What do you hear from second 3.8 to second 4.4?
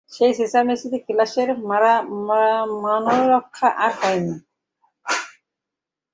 আর হয় না।